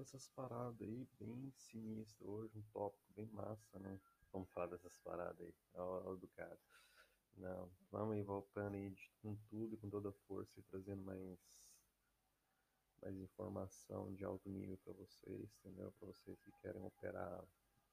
dessas 0.00 0.28
paradas 0.28 0.80
aí, 0.80 1.06
bem 1.18 1.52
sinistro 1.58 2.26
hoje, 2.26 2.58
um 2.58 2.62
tópico 2.72 3.12
bem 3.12 3.26
massa, 3.26 3.78
né? 3.78 4.00
Vamos 4.32 4.50
falar 4.50 4.68
dessas 4.68 4.96
paradas 4.98 5.38
aí, 5.40 5.54
ó, 5.74 6.14
do 6.14 6.26
cara. 6.28 6.58
Não, 7.36 7.70
vamos 7.90 8.14
aí 8.14 8.22
voltando 8.22 8.76
aí 8.76 8.94
com 9.20 9.36
tudo, 9.50 9.76
com 9.76 9.90
toda 9.90 10.10
força 10.26 10.58
e 10.58 10.62
trazendo 10.62 11.02
mais, 11.04 11.38
mais 13.02 13.14
informação 13.14 14.14
de 14.14 14.24
alto 14.24 14.48
nível 14.48 14.78
para 14.78 14.94
vocês, 14.94 15.50
entendeu? 15.58 15.92
Para 15.98 16.08
vocês 16.08 16.40
que 16.40 16.50
querem 16.62 16.82
operar 16.82 17.44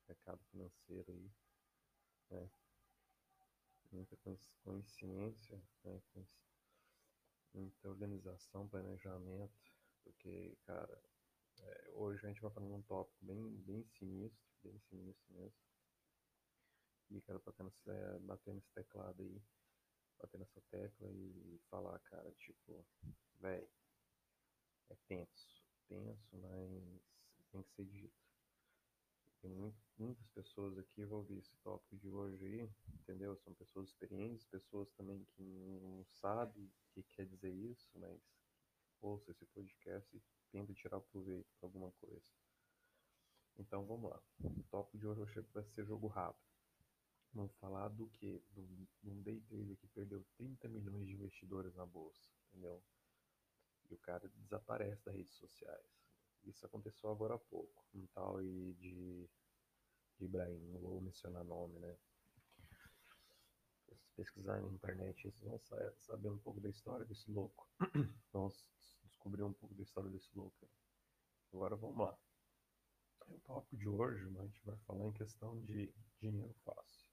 mercado 0.07 0.41
financeiro 0.45 1.11
aí, 1.11 1.29
né? 2.29 2.49
Muita 3.91 4.15
consciência, 4.63 5.61
né? 5.83 6.01
muita 7.53 7.89
organização, 7.89 8.65
planejamento, 8.67 9.73
porque, 10.03 10.57
cara, 10.65 11.01
é, 11.59 11.89
hoje 11.93 12.25
a 12.25 12.29
gente 12.29 12.41
vai 12.41 12.51
falar 12.51 12.67
num 12.67 12.81
tópico 12.83 13.25
bem, 13.25 13.57
bem 13.61 13.85
sinistro, 13.97 14.47
bem 14.63 14.79
sinistro 14.89 15.33
mesmo. 15.33 15.57
E 17.09 17.21
quero 17.21 17.39
bater 17.39 17.63
nesse, 17.63 18.19
bater 18.21 18.53
nesse 18.53 18.69
teclado 18.73 19.21
aí, 19.21 19.41
bater 20.19 20.39
nessa 20.39 20.61
tecla 20.69 21.09
e 21.09 21.59
falar, 21.69 21.97
cara, 21.99 22.31
tipo, 22.33 22.85
velho, 23.39 23.69
é 24.89 24.95
tenso, 25.07 25.63
tenso, 25.87 26.37
mas 26.37 27.01
tem 27.51 27.63
que 27.63 27.71
ser 27.71 27.85
dito. 27.85 28.27
Tem 29.41 29.51
muito, 29.51 29.77
muitas 29.97 30.27
pessoas 30.29 30.77
aqui 30.77 31.05
vão 31.05 31.19
ouvir 31.19 31.37
esse 31.37 31.55
tópico 31.57 31.95
de 31.97 32.09
hoje 32.09 32.43
aí, 32.43 32.69
entendeu? 33.01 33.37
São 33.37 33.53
pessoas 33.53 33.89
experientes, 33.89 34.45
pessoas 34.45 34.89
também 34.93 35.23
que 35.35 35.43
não 35.43 36.03
sabem 36.05 36.65
o 36.65 36.71
que 36.93 37.03
quer 37.03 37.25
dizer 37.25 37.53
isso, 37.53 37.87
mas 37.95 38.19
ouça 39.01 39.31
esse 39.31 39.45
podcast 39.47 40.15
e 40.15 40.21
tenta 40.51 40.73
tirar 40.73 40.99
proveito 40.99 41.49
para 41.59 41.67
alguma 41.67 41.91
coisa. 41.93 42.31
Então 43.57 43.85
vamos 43.85 44.11
lá. 44.11 44.21
O 44.39 44.63
tópico 44.69 44.97
de 44.97 45.07
hoje 45.07 45.41
vai 45.53 45.63
ser 45.63 45.85
jogo 45.85 46.07
rápido. 46.07 46.47
Vamos 47.33 47.53
falar 47.57 47.89
do 47.89 48.07
que? 48.09 48.43
De 48.51 49.09
um 49.09 49.21
day 49.21 49.41
trader 49.41 49.77
que 49.77 49.87
perdeu 49.87 50.25
30 50.37 50.67
milhões 50.69 51.05
de 51.07 51.13
investidores 51.13 51.75
na 51.75 51.85
bolsa, 51.85 52.29
entendeu? 52.47 52.81
E 53.89 53.93
o 53.93 53.97
cara 53.97 54.27
desaparece 54.29 55.03
das 55.05 55.15
redes 55.15 55.33
sociais. 55.33 55.85
Isso 56.43 56.65
aconteceu 56.65 57.09
agora 57.09 57.35
há 57.35 57.39
pouco. 57.39 57.85
Um 57.93 58.05
tal 58.07 58.41
de, 58.41 58.73
de 58.75 59.29
Ibrahim, 60.19 60.59
não 60.69 60.79
vou 60.79 61.01
mencionar 61.01 61.43
nome, 61.43 61.79
né? 61.79 61.97
Pesquisar 64.17 64.59
na 64.61 64.67
internet, 64.67 65.31
vocês 65.31 65.49
vão 65.49 65.59
saber 65.95 66.29
um 66.29 66.39
pouco 66.39 66.59
da 66.59 66.69
história 66.69 67.05
desse 67.05 67.31
louco. 67.31 67.69
Vamos 68.33 68.69
descobrir 69.05 69.43
um 69.43 69.53
pouco 69.53 69.73
da 69.75 69.83
história 69.83 70.09
desse 70.09 70.35
louco. 70.35 70.69
Agora 71.53 71.77
vamos 71.77 71.99
lá. 71.99 72.17
O 73.27 73.39
tópico 73.39 73.77
de 73.77 73.87
hoje, 73.87 74.25
a 74.37 74.43
gente 74.43 74.65
vai 74.65 74.75
falar 74.79 75.05
em 75.05 75.13
questão 75.13 75.63
de 75.63 75.93
dinheiro 76.19 76.53
fácil. 76.65 77.09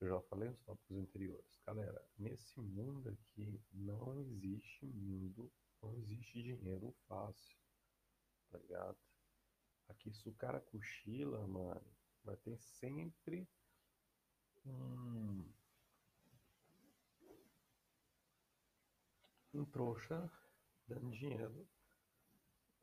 Eu 0.00 0.08
já 0.08 0.20
falei 0.22 0.48
nos 0.48 0.60
tópicos 0.62 0.96
anteriores. 0.96 1.60
Galera, 1.64 2.04
nesse 2.18 2.60
mundo 2.60 3.08
aqui 3.08 3.60
não 3.72 4.14
existe 4.18 4.84
mundo, 4.86 5.52
não 5.80 5.94
existe 5.94 6.42
dinheiro 6.42 6.92
fácil 7.06 7.56
tá 8.50 8.58
ligado? 8.58 8.96
Aqui 9.88 10.12
se 10.12 10.28
o 10.28 10.34
cara 10.34 10.60
cochila, 10.60 11.46
mano, 11.46 11.84
vai 12.24 12.36
ter 12.36 12.58
sempre 12.58 13.48
um, 14.64 15.44
um 19.58 19.64
trouxa 19.64 20.30
dando 20.86 21.10
dinheiro 21.10 21.66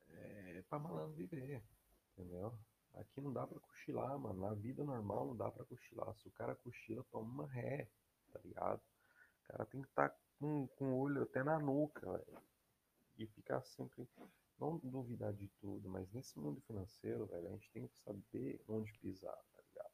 é, 0.09 0.63
pra 0.69 0.79
malandro 0.79 1.13
viver, 1.13 1.63
entendeu? 2.11 2.57
Aqui 2.93 3.21
não 3.21 3.33
dá 3.33 3.47
pra 3.47 3.59
cochilar, 3.59 4.17
mano. 4.19 4.39
Na 4.39 4.53
vida 4.53 4.83
normal 4.83 5.27
não 5.27 5.35
dá 5.35 5.49
pra 5.49 5.65
cochilar. 5.65 6.15
Se 6.15 6.27
o 6.27 6.31
cara 6.31 6.55
cochila, 6.55 7.03
toma 7.11 7.27
uma 7.43 7.47
ré, 7.47 7.89
tá 8.31 8.39
ligado? 8.43 8.79
O 8.79 9.47
cara 9.47 9.65
tem 9.65 9.81
que 9.81 9.87
estar 9.87 10.09
tá 10.09 10.17
com, 10.39 10.67
com 10.67 10.93
o 10.93 10.97
olho 10.97 11.23
até 11.23 11.43
na 11.43 11.57
nuca, 11.57 12.11
velho. 12.11 12.41
E 13.17 13.27
ficar 13.27 13.61
sempre 13.63 14.07
não 14.59 14.77
duvidar 14.77 15.33
de 15.33 15.47
tudo, 15.59 15.89
mas 15.89 16.11
nesse 16.11 16.37
mundo 16.39 16.61
financeiro, 16.61 17.25
velho, 17.25 17.47
a 17.47 17.51
gente 17.51 17.71
tem 17.71 17.87
que 17.87 17.97
saber 17.99 18.63
onde 18.67 18.93
pisar, 18.99 19.35
tá 19.35 19.61
ligado? 19.69 19.93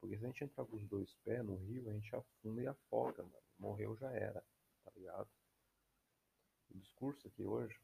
Porque 0.00 0.16
se 0.16 0.24
a 0.24 0.28
gente 0.28 0.44
entrar 0.44 0.64
com 0.64 0.76
os 0.76 0.86
dois 0.86 1.14
pés 1.24 1.44
no 1.44 1.56
rio, 1.56 1.88
a 1.88 1.92
gente 1.92 2.14
afunda 2.14 2.62
e 2.62 2.66
afoga, 2.66 3.22
mano. 3.22 3.42
Morreu 3.58 3.96
já 3.96 4.10
era, 4.12 4.42
tá 4.84 4.92
ligado? 4.96 5.28
O 6.70 6.78
discurso 6.78 7.26
aqui 7.26 7.44
hoje, 7.44 7.78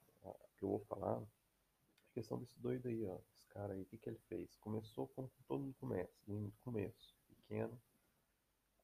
que 0.56 0.64
eu 0.64 0.68
vou 0.68 0.80
falar, 0.86 1.18
a 1.18 2.14
questão 2.14 2.38
desse 2.38 2.58
doido 2.60 2.88
aí, 2.88 3.04
ó. 3.04 3.18
Esse 3.34 3.46
cara 3.48 3.72
aí, 3.74 3.82
o 3.82 3.86
que, 3.86 3.98
que 3.98 4.08
ele 4.08 4.20
fez? 4.28 4.56
Começou 4.56 5.08
como 5.08 5.30
todo 5.46 5.60
mundo 5.60 5.74
começa, 5.78 6.12
no 6.26 6.52
começo, 6.62 7.14
pequeno, 7.28 7.80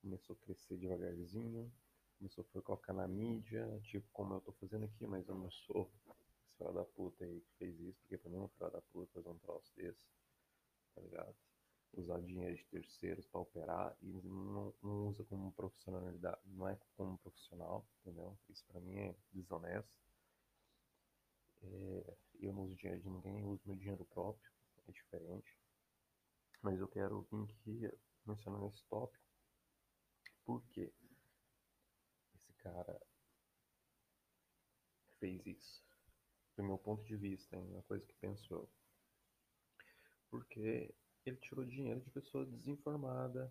começou 0.00 0.34
a 0.34 0.44
crescer 0.44 0.76
devagarzinho, 0.76 1.72
começou 2.18 2.44
a 2.44 2.62
colocar 2.62 2.92
na 2.92 3.06
mídia, 3.06 3.80
tipo 3.84 4.08
como 4.12 4.34
eu 4.34 4.40
tô 4.40 4.52
fazendo 4.52 4.84
aqui, 4.84 5.06
mas 5.06 5.28
eu 5.28 5.34
não 5.34 5.50
sou 5.50 5.90
filha 6.56 6.72
da 6.72 6.84
puta 6.84 7.24
aí 7.24 7.40
que 7.40 7.52
fez 7.58 7.80
isso, 7.80 8.00
porque 8.02 8.18
pra 8.18 8.30
mim 8.30 8.38
é 8.38 8.40
um 8.40 8.48
filho 8.48 8.70
da 8.70 8.80
puta 8.80 9.12
fazer 9.12 9.28
um 9.28 9.38
troço 9.38 9.72
desse, 9.76 10.06
tá 10.94 11.00
ligado? 11.00 11.34
Usar 11.94 12.20
dinheiro 12.22 12.56
de 12.56 12.64
terceiros 12.66 13.26
para 13.26 13.40
operar 13.40 13.96
e 14.00 14.22
não, 14.22 14.74
não 14.82 15.08
usa 15.08 15.24
como 15.24 15.52
profissionalidade, 15.52 16.40
não 16.46 16.66
é 16.68 16.78
como 16.96 17.18
profissional, 17.18 17.86
entendeu? 18.00 18.38
Isso 18.48 18.64
pra 18.66 18.80
mim 18.80 18.98
é 18.98 19.16
desonesto. 19.32 19.90
É, 21.62 22.16
eu 22.40 22.52
não 22.52 22.62
uso 22.62 22.76
dinheiro 22.76 23.02
de 23.02 23.10
ninguém, 23.10 23.40
eu 23.40 23.48
uso 23.48 23.62
meu 23.66 23.76
dinheiro 23.76 24.04
próprio, 24.06 24.50
é 24.88 24.92
diferente. 24.92 25.58
Mas 26.62 26.80
eu 26.80 26.88
quero 26.88 27.22
vir 27.30 27.50
aqui 27.50 27.98
mencionando 28.24 28.68
esse 28.68 28.84
tópico, 28.86 29.24
porque 30.44 30.92
esse 32.34 32.52
cara 32.54 33.00
fez 35.18 35.46
isso 35.46 35.82
do 36.56 36.64
meu 36.64 36.78
ponto 36.78 37.04
de 37.04 37.16
vista, 37.16 37.56
é 37.56 37.58
uma 37.58 37.82
coisa 37.82 38.04
que 38.06 38.14
penso 38.14 38.54
eu. 38.54 38.68
Porque 40.30 40.94
ele 41.24 41.36
tirou 41.36 41.64
dinheiro 41.64 42.00
de 42.00 42.10
pessoas 42.10 42.50
desinformadas, 42.50 43.50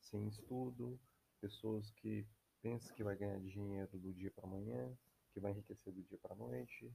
sem 0.00 0.28
estudo, 0.28 1.00
pessoas 1.40 1.90
que 1.92 2.26
pensam 2.60 2.94
que 2.94 3.04
vai 3.04 3.16
ganhar 3.16 3.40
dinheiro 3.40 3.98
do 3.98 4.12
dia 4.12 4.30
para 4.30 4.44
amanhã, 4.44 4.96
que 5.32 5.40
vai 5.40 5.52
enriquecer 5.52 5.92
do 5.92 6.02
dia 6.02 6.18
para 6.18 6.34
noite, 6.34 6.92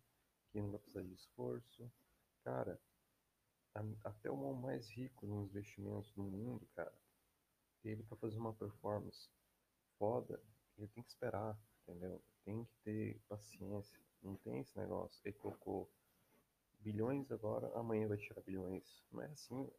que 0.52 0.62
não 0.62 0.72
vai 0.72 0.80
precisar 0.80 1.04
de 1.04 1.14
esforço. 1.14 1.92
Cara, 2.44 2.80
até 4.04 4.30
o 4.32 4.40
homem 4.40 4.62
mais 4.62 4.90
rico 4.90 5.26
nos 5.28 5.50
investimentos 5.50 6.12
do 6.14 6.24
mundo, 6.24 6.68
cara, 6.76 6.94
ele 7.84 8.04
para 8.04 8.18
fazer 8.18 8.38
uma 8.38 8.54
performance 8.54 9.30
foda, 9.98 10.42
ele 10.78 10.88
tem 10.88 11.04
que 11.04 11.10
esperar, 11.10 11.58
entendeu? 11.84 12.22
Tem 12.44 12.66
que 12.66 12.76
ter 12.84 13.22
paciência, 13.28 14.00
não 14.22 14.36
tem 14.38 14.60
esse 14.62 14.78
negócio. 14.78 15.22
Ele 15.24 15.38
colocou 15.38 15.92
bilhões 16.80 17.32
agora, 17.32 17.72
amanhã 17.78 18.08
vai 18.08 18.18
tirar 18.18 18.42
bilhões. 18.42 19.04
Não 19.12 19.22
é 19.22 19.28
assim. 19.28 19.70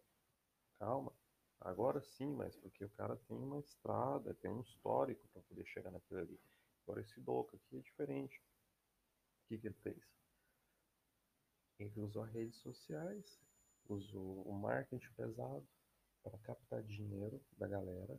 Calma. 0.81 1.13
Agora 1.61 2.01
sim, 2.01 2.35
mas 2.35 2.57
porque 2.57 2.83
o 2.83 2.91
cara 2.91 3.15
tem 3.29 3.37
uma 3.37 3.61
estrada, 3.61 4.33
tem 4.37 4.51
um 4.51 4.63
histórico 4.63 5.29
para 5.29 5.43
poder 5.43 5.67
chegar 5.67 5.91
naquilo 5.91 6.21
ali. 6.21 6.41
Agora 6.83 7.03
esse 7.03 7.21
louco 7.21 7.55
aqui 7.55 7.77
é 7.77 7.81
diferente. 7.81 8.41
O 9.45 9.49
que, 9.49 9.59
que 9.59 9.67
ele 9.67 9.77
fez? 9.83 10.03
Ele 11.79 12.01
usou 12.01 12.23
as 12.23 12.33
redes 12.33 12.57
sociais, 12.61 13.39
usou 13.91 14.43
o 14.43 14.55
marketing 14.55 15.13
pesado 15.13 15.69
para 16.23 16.39
captar 16.39 16.83
dinheiro 16.83 17.45
da 17.59 17.69
galera 17.69 18.19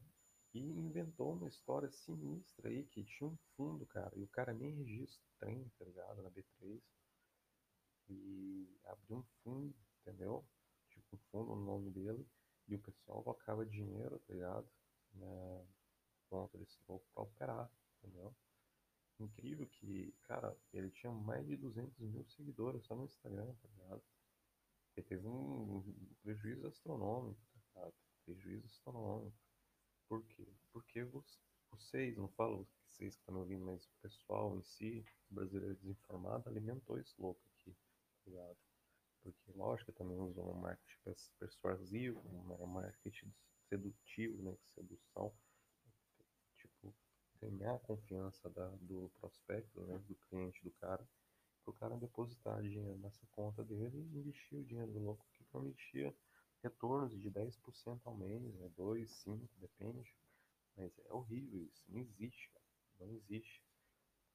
e 0.53 0.59
inventou 0.59 1.33
uma 1.33 1.47
história 1.47 1.89
sinistra 1.89 2.69
aí 2.69 2.85
que 2.85 3.03
tinha 3.03 3.27
um 3.27 3.37
fundo, 3.57 3.87
cara. 3.87 4.11
E 4.15 4.23
o 4.23 4.27
cara 4.27 4.53
nem 4.53 4.75
registra 4.75 5.25
tem, 5.39 5.67
tá 5.79 5.85
ligado? 5.85 6.21
Na 6.21 6.29
B3. 6.29 6.79
E 8.07 8.69
abriu 8.85 9.17
um 9.17 9.23
fundo, 9.43 9.75
entendeu? 10.01 10.45
Tipo, 10.89 11.15
um 11.15 11.19
fundo 11.31 11.55
no 11.55 11.65
nome 11.65 11.89
dele. 11.89 12.27
E 12.71 12.75
o 12.75 12.79
pessoal 12.79 13.21
colocava 13.21 13.65
dinheiro, 13.65 14.17
tá 14.19 14.33
ligado? 14.33 14.65
Na 15.13 15.61
conta 16.29 16.57
desse 16.57 16.79
louco 16.87 17.05
pra 17.13 17.23
operar, 17.23 17.69
entendeu? 17.97 18.33
Incrível 19.19 19.67
que, 19.67 20.15
cara, 20.23 20.57
ele 20.71 20.89
tinha 20.89 21.11
mais 21.11 21.45
de 21.45 21.57
200 21.57 21.99
mil 21.99 22.23
seguidores 22.23 22.85
só 22.85 22.95
no 22.95 23.03
Instagram, 23.03 23.53
tá 23.55 23.67
ligado? 23.67 24.01
Ele 24.95 25.05
teve 25.05 25.27
um 25.27 25.83
prejuízo 26.23 26.65
astronômico, 26.65 27.41
tá 27.51 27.59
ligado? 27.59 27.93
Prejuízo 28.23 28.65
astronômico. 28.67 29.37
Por 30.07 30.23
quê? 30.27 30.47
Porque 30.71 31.03
vocês, 31.71 32.15
não 32.15 32.29
falo 32.29 32.65
vocês 32.87 33.15
que 33.15 33.19
estão 33.19 33.35
me 33.35 33.41
ouvindo, 33.41 33.65
mas 33.65 33.83
o 33.83 33.91
pessoal 34.01 34.57
em 34.57 34.63
si, 34.63 35.05
brasileiro 35.29 35.75
desinformado, 35.75 36.47
alimentou 36.47 36.97
esse 36.97 37.19
louco 37.21 37.41
aqui, 37.53 37.75
tá 38.23 38.31
ligado? 38.31 38.57
Porque, 39.23 39.51
lógico, 39.53 39.91
também 39.91 40.19
usou 40.19 40.51
um 40.51 40.59
marketing 40.59 41.15
persuasivo, 41.39 42.19
um 42.27 42.67
marketing 42.67 43.31
sedutivo, 43.69 44.41
né? 44.41 44.55
Sedução. 44.73 45.33
Tipo, 46.57 46.93
ganhar 47.39 47.75
a 47.75 47.79
confiança 47.79 48.49
da, 48.49 48.67
do 48.81 49.11
prospecto, 49.19 49.81
né? 49.81 49.97
Do 50.07 50.15
cliente 50.15 50.63
do 50.63 50.71
cara. 50.71 51.07
botar 52.41 52.61
dinheiro 52.61 52.97
nessa 52.97 53.25
conta 53.31 53.63
dele 53.63 53.97
e 53.97 54.17
investir 54.19 54.57
o 54.59 54.65
dinheiro 54.65 54.91
do 54.91 54.99
louco 54.99 55.25
que 55.33 55.43
prometia 55.45 56.13
retornos 56.63 57.19
de 57.19 57.29
10% 57.29 58.01
ao 58.05 58.15
mês, 58.15 58.41
né? 58.55 58.69
2, 58.75 59.09
5, 59.09 59.47
depende. 59.59 60.15
Mas 60.75 60.91
é 60.99 61.13
horrível 61.13 61.63
isso, 61.63 61.83
não 61.89 61.99
existe, 61.99 62.49
cara. 62.53 62.65
não 62.99 63.15
existe. 63.15 63.63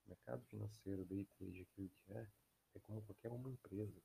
O 0.05 0.11
mercado 0.11 0.45
financeiro, 0.47 1.05
day 1.05 1.25
trade, 1.37 1.63
aquilo 1.63 1.89
que 1.89 2.13
é, 2.13 2.29
é 2.75 2.81
como 2.81 3.03
qualquer 3.03 3.33
uma 3.33 3.51
empresa, 3.51 4.01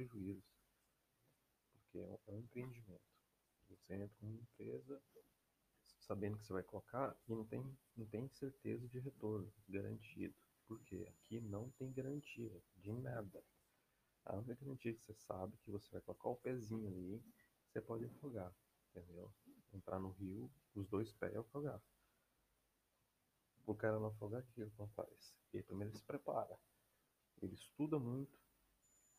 prejuízos. 0.00 0.44
Porque 1.72 1.98
é 1.98 2.06
um, 2.06 2.18
é 2.26 2.32
um 2.32 2.38
empreendimento. 2.38 3.02
Você 3.68 3.94
entra 3.94 4.16
numa 4.20 4.40
empresa 4.40 5.00
sabendo 5.98 6.38
que 6.38 6.44
você 6.44 6.52
vai 6.52 6.62
colocar 6.62 7.16
e 7.28 7.34
não 7.34 7.44
tem, 7.44 7.78
não 7.96 8.06
tem 8.06 8.28
certeza 8.28 8.88
de 8.88 8.98
retorno 8.98 9.52
garantido. 9.68 10.34
Porque 10.66 11.06
aqui 11.08 11.40
não 11.40 11.70
tem 11.72 11.92
garantia 11.92 12.62
de 12.76 12.92
nada. 12.92 13.42
A 14.24 14.36
única 14.36 14.54
garantia 14.54 14.94
que 14.94 15.02
você 15.02 15.14
sabe 15.14 15.56
que 15.58 15.70
você 15.70 15.90
vai 15.90 16.00
colocar 16.00 16.28
o 16.28 16.36
pezinho 16.36 16.88
ali, 16.88 17.22
você 17.66 17.80
pode 17.80 18.04
afogar, 18.04 18.54
entendeu? 18.90 19.32
Entrar 19.72 19.98
no 19.98 20.10
rio, 20.10 20.50
os 20.74 20.86
dois 20.88 21.12
pés 21.12 21.36
afogar. 21.36 21.80
O 23.66 23.74
cara 23.74 23.98
não 23.98 24.06
afogar, 24.06 24.42
o 24.42 24.46
que 24.46 24.60
ele 24.60 24.70
faz? 24.94 25.34
Ele 25.52 25.62
primeiro 25.62 25.96
se 25.96 26.02
prepara. 26.02 26.58
Ele 27.40 27.54
estuda 27.54 27.98
muito, 27.98 28.39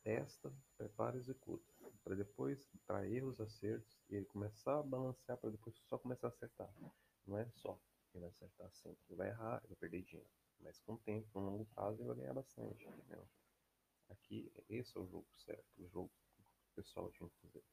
testa, 0.04 0.54
prepara 0.78 1.16
e 1.16 1.20
executa. 1.20 1.72
Para 2.04 2.16
depois 2.16 2.70
trair 2.86 3.18
erros, 3.18 3.40
acertos 3.40 4.00
e 4.10 4.16
ele 4.16 4.26
começar 4.26 4.80
a 4.80 4.84
balancear 4.84 5.38
para 5.38 5.52
depois 5.52 5.76
só 5.88 5.98
começar 5.98 6.28
a 6.28 6.30
acertar. 6.30 6.74
Não 7.26 7.38
é 7.38 7.48
só 7.52 7.80
ele 8.14 8.22
vai 8.22 8.30
acertar 8.30 8.72
sempre. 8.72 9.04
Ele 9.10 9.18
vai 9.18 9.30
errar, 9.30 9.60
ele 9.60 9.70
vai 9.70 9.78
perder 9.78 10.04
dinheiro. 10.04 10.30
Mas 10.60 10.80
com 10.80 10.94
o 10.94 10.98
tempo, 11.00 11.40
no 11.40 11.50
longo 11.50 11.66
prazo, 11.68 12.02
ele 12.02 12.08
vai 12.08 12.18
ganhar 12.18 12.34
bastante. 12.34 12.86
Entendeu? 12.86 13.28
Aqui, 14.10 14.52
esse 14.70 14.98
é 14.98 15.02
o 15.02 15.08
jogo 15.08 15.28
certo, 15.46 15.66
o 15.78 15.88
jogo 15.88 16.12
que 16.36 16.42
o 16.42 16.76
pessoal 16.76 17.12
tinha 17.12 17.30
que 17.30 17.38
fazer. 17.38 17.64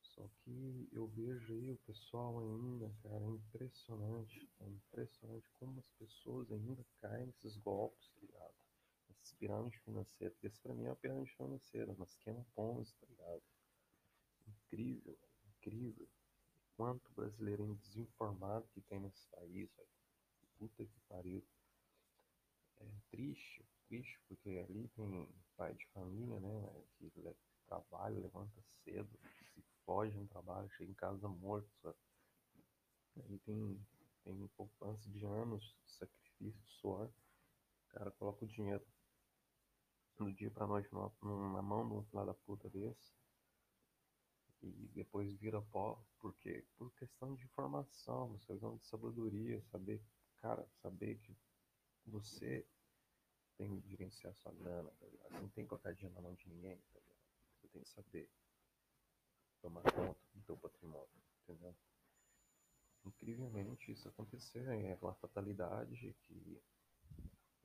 Só 0.00 0.28
que 0.42 0.88
eu 0.90 1.06
vejo 1.08 1.52
aí 1.52 1.70
o 1.70 1.78
pessoal 1.78 2.40
ainda, 2.40 2.90
cara, 3.02 3.24
é 3.24 3.28
impressionante. 3.28 4.50
É 4.60 4.66
impressionante 4.66 5.48
como 5.58 5.78
as 5.78 5.90
pessoas 5.98 6.50
ainda 6.50 6.84
caem 7.00 7.26
nesses 7.26 7.56
golpes, 7.58 8.08
tá 8.08 8.20
ligado? 8.22 8.54
Essas 9.28 9.34
pirâmides 9.34 9.78
financeiras. 9.82 10.42
Esse 10.42 10.58
pra 10.60 10.74
mim 10.74 10.86
é 10.86 10.88
uma 10.88 10.96
pirâmide 10.96 11.30
financeira, 11.32 11.92
uma 11.92 12.04
esquema 12.06 12.46
Ponzi, 12.54 12.94
tá 12.94 13.06
ligado? 13.06 13.42
Incrível, 14.46 15.18
incrível. 15.46 16.08
Quanto 16.76 17.12
brasileiro 17.12 17.74
desinformado 17.74 18.66
que 18.68 18.80
tem 18.80 19.00
nesse 19.00 19.26
país, 19.28 19.70
velho. 19.76 19.88
Puta 20.58 20.86
que 20.86 21.00
pariu. 21.08 21.46
É 22.80 22.86
triste, 23.10 23.66
triste, 23.86 24.18
porque 24.28 24.50
ali 24.50 24.88
tem 24.88 25.28
pai 25.56 25.74
de 25.74 25.86
família, 25.88 26.40
né, 26.40 26.84
que 26.96 27.12
trabalha, 27.66 28.20
levanta 28.20 28.62
cedo, 28.84 29.10
se 29.52 29.62
foge 29.84 30.16
no 30.16 30.26
trabalho, 30.28 30.70
chega 30.70 30.90
em 30.90 30.94
casa 30.94 31.28
morto, 31.28 31.68
sabe? 31.82 31.98
Aí 33.24 33.38
tem, 33.40 33.86
tem 34.24 34.48
poupança 34.56 35.10
de 35.10 35.24
anos, 35.26 35.76
sacrifício, 35.84 36.64
suor. 36.80 37.08
O 37.08 37.88
cara 37.88 38.10
coloca 38.12 38.44
o 38.44 38.48
dinheiro 38.48 38.86
do 40.24 40.32
dia 40.32 40.50
pra 40.50 40.66
noite 40.66 40.88
numa, 40.92 41.62
mão 41.62 41.86
de 41.86 41.94
um 41.94 42.02
filho 42.02 42.26
da 42.26 42.34
puta 42.34 42.68
desse 42.68 43.12
e 44.62 44.88
depois 44.94 45.32
vira 45.34 45.62
pó, 45.62 46.04
porque 46.18 46.64
por 46.76 46.92
questão 46.94 47.34
de 47.34 47.44
informação, 47.44 48.36
questão 48.38 48.76
de 48.76 48.86
sabedoria, 48.86 49.62
saber, 49.70 50.02
cara, 50.38 50.66
saber 50.82 51.16
que 51.18 51.36
você 52.04 52.66
tem 53.56 53.80
que 53.80 53.88
gerenciar 53.88 54.34
sua 54.34 54.52
grana, 54.52 54.90
tá 54.98 55.06
ligado? 55.06 55.32
Não 55.32 55.48
tem 55.50 55.64
que 55.64 55.68
colocar 55.68 55.92
dinheiro 55.92 56.14
na 56.14 56.20
mão 56.20 56.34
de 56.34 56.48
ninguém, 56.48 56.76
tá 56.92 56.98
ligado? 56.98 57.18
Você 57.60 57.68
tem 57.68 57.82
que 57.82 57.88
saber 57.88 58.30
tomar 59.60 59.82
conta 59.82 60.20
do 60.34 60.42
teu 60.42 60.56
patrimônio, 60.56 61.08
entendeu? 61.42 61.74
Incrivelmente 63.04 63.92
isso 63.92 64.08
acontecer 64.08 64.66
é 64.68 64.98
uma 65.00 65.14
fatalidade 65.14 66.16
que 66.26 66.60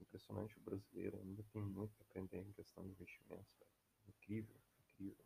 impressionante 0.04 0.58
o 0.58 0.62
brasileiro 0.62 1.18
ainda 1.20 1.44
tem 1.52 1.62
muito 1.62 1.96
que 1.96 2.04
aprender 2.04 2.42
em 2.42 2.54
questão 2.54 2.84
de 2.84 2.92
investimentos. 2.92 3.54
Incrível, 4.08 4.56
incrível. 4.80 5.26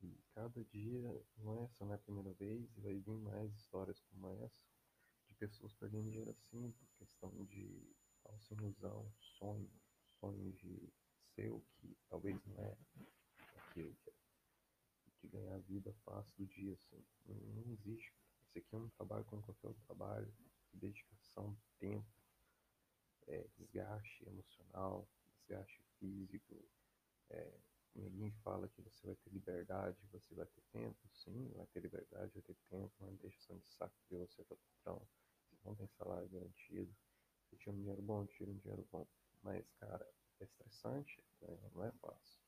E 0.00 0.16
cada 0.32 0.64
dia, 0.64 1.24
não 1.38 1.54
é 1.54 1.64
essa 1.64 1.84
não 1.84 1.92
é 1.92 1.96
a 1.96 1.98
primeira 1.98 2.32
vez, 2.34 2.72
vai 2.76 2.98
vir 2.98 3.18
mais 3.18 3.52
histórias 3.54 4.00
como 4.00 4.28
essa, 4.28 4.62
de 5.26 5.34
pessoas 5.34 5.74
perdendo 5.74 6.10
dinheiro 6.10 6.30
assim, 6.30 6.70
por 6.72 6.88
questão 6.98 7.30
de 7.46 7.96
falsa 8.22 8.54
ilusão, 8.54 9.12
sonho, 9.18 9.70
sonho 10.20 10.52
de 10.52 10.92
ser 11.34 11.50
o 11.50 11.60
que 11.60 11.96
talvez 12.08 12.40
não 12.44 12.58
é 12.62 12.76
aquilo 13.56 13.94
que 14.02 14.10
é, 14.10 14.14
de 15.20 15.28
ganhar 15.28 15.58
vida 15.60 15.92
fácil 16.04 16.32
do 16.36 16.46
dia, 16.46 16.74
assim, 16.74 17.04
não, 17.26 17.36
não 17.36 17.72
existe. 17.72 18.12
Esse 18.44 18.58
aqui 18.60 18.74
é 18.74 18.78
um 18.78 18.88
trabalho 18.90 19.24
como 19.24 19.42
qualquer 19.42 19.66
outro 19.68 19.82
trabalho, 19.84 20.32
de 20.72 20.78
dedicação, 20.78 21.56
tempo, 21.78 22.06
é, 23.28 23.46
desgaste 23.56 24.26
emocional, 24.26 25.06
desgaste 25.36 25.82
físico, 25.98 26.64
é, 27.30 27.52
ninguém 27.94 28.32
fala 28.42 28.68
que 28.68 28.82
você 28.82 29.06
vai 29.06 29.16
ter 29.16 29.30
liberdade, 29.30 29.96
você 30.10 30.34
vai 30.34 30.46
ter 30.46 30.62
tempo, 30.72 30.96
sim, 31.12 31.52
vai 31.54 31.66
ter 31.66 31.80
liberdade, 31.80 32.32
vai 32.32 32.42
ter 32.42 32.56
tempo, 32.70 32.92
não 33.00 33.14
deixa 33.16 33.38
só 33.40 33.54
de 33.54 33.68
saco 33.70 33.94
de 34.08 34.16
você 34.16 34.42
para 34.44 34.56
patrão, 34.56 35.06
você 35.50 35.68
não 35.68 35.74
tem 35.74 35.88
salário 35.88 36.28
garantido, 36.28 36.94
você 37.44 37.56
tira 37.56 37.72
um 37.72 37.78
dinheiro 37.78 38.02
bom, 38.02 38.26
tira 38.26 38.50
um 38.50 38.56
dinheiro 38.56 38.86
bom, 38.90 39.06
mas 39.42 39.64
cara, 39.78 40.06
é 40.40 40.44
estressante, 40.44 41.22
né? 41.42 41.58
não 41.74 41.84
é 41.84 41.92
fácil. 41.92 42.40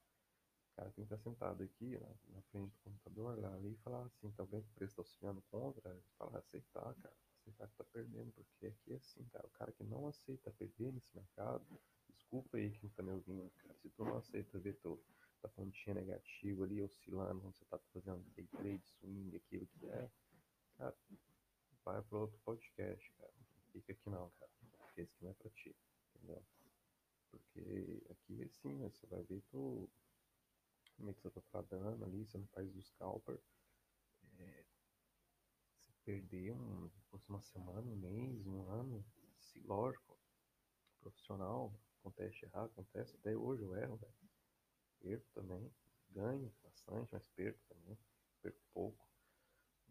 O 0.72 0.76
cara 0.76 0.90
tem 0.92 1.04
que 1.04 1.12
estar 1.12 1.18
sentado 1.18 1.62
aqui 1.62 1.98
na, 1.98 2.08
na 2.36 2.42
frente 2.42 2.70
do 2.70 2.78
computador, 2.84 3.38
lá 3.38 3.54
ali 3.54 3.72
e 3.72 3.76
falar 3.78 4.06
assim, 4.06 4.30
que 4.30 4.40
o 4.40 4.46
preço 4.46 4.92
está 4.92 5.02
oscilando 5.02 5.42
contra? 5.50 6.00
Falar, 6.16 6.38
aceitar, 6.38 6.94
cara 6.94 7.16
que 7.52 7.76
tá 7.76 7.84
perdendo, 7.84 8.32
porque 8.32 8.66
aqui 8.66 8.92
é 8.92 8.96
assim, 8.96 9.24
cara, 9.26 9.46
o 9.46 9.50
cara 9.50 9.72
que 9.72 9.84
não 9.84 10.06
aceita 10.06 10.50
perder 10.52 10.92
nesse 10.92 11.14
mercado, 11.14 11.64
desculpa 12.08 12.56
aí 12.56 12.70
quem 12.78 12.90
tá 12.90 13.02
me 13.02 13.12
ouvindo, 13.12 13.50
cara, 13.58 13.74
se 13.74 13.88
tu 13.90 14.04
não 14.04 14.16
aceita 14.16 14.58
ver 14.58 14.74
teu, 14.76 15.02
tá 15.40 15.48
pontinha 15.48 15.94
negativa 15.94 16.64
ali, 16.64 16.82
oscilando, 16.82 17.40
quando 17.40 17.54
você 17.56 17.64
tá 17.64 17.78
fazendo 17.92 18.24
day 18.34 18.46
trade, 18.46 18.82
swing, 18.98 19.36
aquilo 19.36 19.66
que 19.66 19.86
é, 19.86 20.10
cara, 20.76 20.96
vai 21.84 22.02
para 22.02 22.18
outro 22.18 22.38
podcast, 22.44 23.12
cara, 23.12 23.32
fica 23.72 23.92
aqui 23.92 24.10
não, 24.10 24.30
cara, 24.38 24.50
porque 24.78 25.00
esse 25.02 25.12
aqui 25.14 25.24
não 25.24 25.30
é 25.30 25.34
pra 25.34 25.50
ti, 25.50 25.76
entendeu? 26.14 26.42
Porque 27.30 28.02
aqui, 28.10 28.42
assim, 28.42 28.74
né, 28.74 28.88
você 28.90 29.06
vai 29.06 29.22
ver 29.22 29.40
tu, 29.50 29.88
como 30.96 31.10
é 31.10 31.14
que 31.14 31.20
você 31.22 31.30
tá 31.30 31.40
tratando 31.50 32.04
ali, 32.04 32.26
você 32.26 32.36
não 32.38 32.46
faz 32.48 32.74
o 32.74 32.82
scalper, 32.82 33.40
é, 34.38 34.64
perder 36.10 36.52
um, 36.52 36.90
uma 37.28 37.40
semana, 37.40 37.88
um 37.88 37.96
mês, 37.96 38.44
um 38.44 38.68
ano, 38.68 39.04
se, 39.38 39.60
lógico, 39.60 40.18
profissional, 41.00 41.72
acontece 42.00 42.44
errar, 42.46 42.64
acontece, 42.64 43.14
até 43.16 43.36
hoje 43.36 43.62
eu 43.62 43.76
erro, 43.76 43.96
velho. 43.96 44.14
Perco 44.98 45.30
também, 45.32 45.72
ganho 46.10 46.52
bastante, 46.64 47.08
mas 47.12 47.28
perco 47.28 47.60
também, 47.68 47.96
perco 48.42 48.60
pouco. 48.74 49.08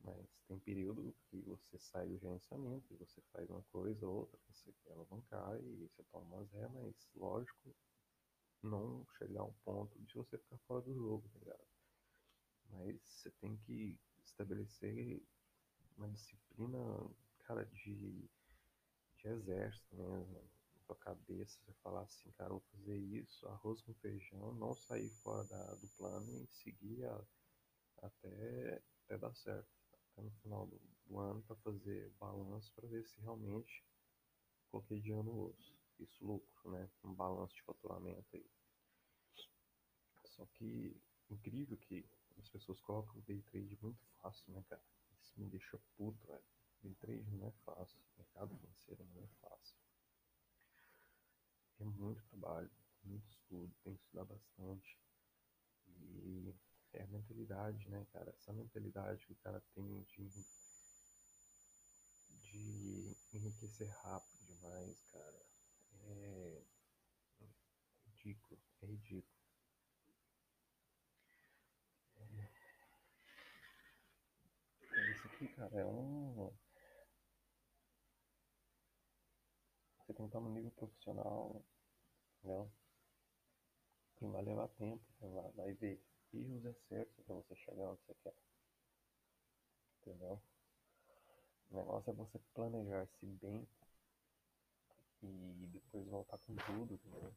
Mas 0.03 0.27
tem 0.47 0.59
período 0.59 1.15
que 1.29 1.41
você 1.41 1.77
sai 1.79 2.07
do 2.07 2.17
gerenciamento 2.17 2.97
você 2.97 3.21
faz 3.31 3.49
uma 3.49 3.63
coisa 3.71 4.05
ou 4.05 4.19
outra, 4.19 4.39
você 4.49 4.73
quer 4.83 4.91
alavancar 4.91 5.57
e 5.61 5.87
você 5.87 6.03
toma 6.11 6.35
umas 6.35 6.51
ré, 6.51 6.67
mas 6.67 6.95
lógico, 7.15 7.73
não 8.61 9.05
chegar 9.17 9.41
a 9.41 9.45
um 9.45 9.53
ponto 9.63 9.97
de 10.03 10.15
você 10.15 10.37
ficar 10.37 10.57
fora 10.67 10.81
do 10.81 10.93
jogo, 10.93 11.29
tá 11.29 11.39
ligado? 11.39 11.67
Mas 12.71 13.01
você 13.03 13.31
tem 13.31 13.55
que 13.57 13.97
estabelecer 14.23 15.21
uma 15.99 16.09
disciplina, 16.09 16.79
cara, 17.45 17.65
de, 17.65 18.29
de 19.17 19.27
exército 19.27 19.95
mesmo. 19.95 20.41
Na 20.75 20.81
tua 20.87 20.95
cabeça, 20.97 21.59
você 21.65 21.73
falar 21.83 22.01
assim, 22.03 22.31
cara, 22.31 22.49
vou 22.49 22.63
fazer 22.71 22.97
isso, 22.97 23.47
arroz 23.47 23.81
com 23.83 23.93
feijão, 23.95 24.53
não 24.55 24.73
sair 24.75 25.09
fora 25.23 25.43
da, 25.45 25.75
do 25.75 25.87
plano 25.89 26.31
e 26.35 26.47
seguir 26.47 27.05
a, 27.05 27.21
até, 28.03 28.81
até 29.05 29.17
dar 29.17 29.33
certo. 29.35 29.69
Até 30.13 30.21
no 30.23 30.31
final 30.41 30.67
do, 30.67 30.81
do 31.07 31.19
ano 31.19 31.41
para 31.43 31.55
fazer 31.57 32.11
balanço 32.19 32.73
para 32.75 32.87
ver 32.87 33.05
se 33.05 33.19
realmente 33.21 33.83
coloquei 34.71 35.01
dinheiro 35.01 35.23
no 35.23 35.47
osso. 35.49 35.75
Isso 35.99 36.25
lucro, 36.25 36.71
né? 36.71 36.89
Um 37.03 37.13
balanço 37.13 37.55
de 37.55 37.63
faturamento 37.63 38.27
aí. 38.35 38.45
Só 40.23 40.45
que 40.53 40.95
incrível 41.29 41.75
que 41.77 42.05
as 42.37 42.47
pessoas 42.47 42.79
colocam 42.79 43.17
o 43.17 43.21
day 43.23 43.41
trade 43.41 43.77
muito 43.81 43.99
fácil, 44.21 44.53
né, 44.53 44.63
cara? 44.69 44.81
Me 45.39 45.49
deixa 45.49 45.79
puto, 45.95 46.27
velho. 46.27 46.43
Day 46.83 46.93
trade 46.95 47.31
não 47.31 47.47
é 47.47 47.51
fácil. 47.65 47.97
Mercado 48.17 48.55
financeiro 48.57 49.05
não 49.15 49.23
é 49.23 49.27
fácil. 49.41 49.75
É 51.79 51.83
muito 51.85 52.21
trabalho, 52.25 52.69
muito 53.05 53.25
estudo, 53.29 53.73
tem 53.83 53.95
que 53.95 54.03
estudar 54.03 54.25
bastante. 54.25 54.99
E 55.87 56.53
é 56.91 57.03
a 57.03 57.07
mentalidade, 57.07 57.89
né, 57.89 58.05
cara? 58.11 58.35
Essa 58.37 58.51
mentalidade 58.51 59.25
que 59.25 59.31
o 59.31 59.37
cara 59.37 59.61
tem 59.73 60.03
de, 60.03 60.29
de 62.41 63.17
enriquecer 63.31 63.87
rápido 64.03 64.45
demais, 64.45 65.01
cara. 65.13 65.45
É, 66.03 66.61
dica. 68.17 68.57
É, 68.81 68.87
isso 68.91 69.38
aqui, 75.39 75.47
cara, 75.55 75.79
é 75.79 75.85
um. 75.85 76.51
Você 79.99 80.13
tem 80.13 80.25
que 80.25 80.29
estar 80.29 80.39
no 80.41 80.49
nível 80.49 80.71
profissional, 80.71 81.63
entendeu? 82.39 82.71
E 84.21 84.27
vai 84.27 84.43
levar 84.43 84.67
tempo, 84.69 85.03
vai, 85.21 85.51
vai 85.51 85.73
ver 85.73 86.03
erros 86.33 86.65
é 86.65 86.73
certo 86.89 87.23
para 87.23 87.35
você 87.35 87.55
chegar 87.55 87.89
onde 87.89 88.01
você 88.01 88.13
quer. 88.15 88.35
Entendeu? 90.01 90.41
O 91.71 91.75
negócio 91.75 92.09
é 92.09 92.13
você 92.13 92.39
planejar-se 92.53 93.25
bem 93.25 93.67
e 95.21 95.67
depois 95.71 96.05
voltar 96.07 96.37
com 96.39 96.55
tudo, 96.55 96.93
entendeu? 96.93 97.33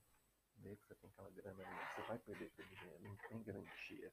Ver 0.57 0.77
que 0.77 0.87
você 0.87 0.95
tem 0.97 1.11
aquela 1.11 1.31
grana 1.31 1.63
ali, 1.63 1.95
você 1.95 2.09
vai 2.09 2.19
perder 2.19 2.47
aquele 2.47 2.75
dinheiro, 2.75 3.03
não 3.03 3.17
tem 3.17 3.43
garantia. 3.43 4.13